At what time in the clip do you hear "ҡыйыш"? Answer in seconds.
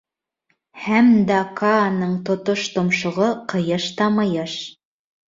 3.53-3.85